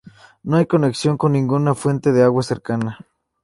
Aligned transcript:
No 0.43 0.57
hay 0.57 0.65
conexiones 0.65 1.19
con 1.19 1.33
ninguna 1.33 1.75
fuente 1.75 2.11
de 2.11 2.23
agua 2.23 2.41
cercana. 2.41 3.05